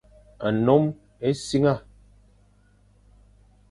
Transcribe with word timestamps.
Nnom 0.55 0.83
essiang. 1.27 1.79